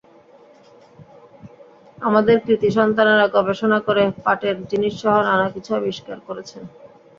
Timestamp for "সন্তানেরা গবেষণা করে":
2.77-4.03